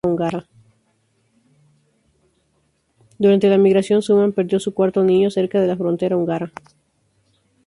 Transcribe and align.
Durante 3.19 3.49
la 3.49 3.59
migración, 3.59 4.01
Suman 4.01 4.31
perdió 4.31 4.59
su 4.59 4.73
cuarto 4.73 5.03
niño 5.03 5.29
cerca 5.29 5.61
de 5.61 5.67
la 5.67 5.77
frontera 5.77 6.17
húngara. 6.17 6.51